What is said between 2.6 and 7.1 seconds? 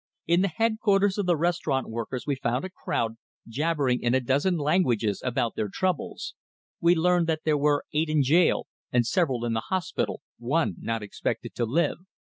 a crowd, jabbering in a dozen languages about their troubles; we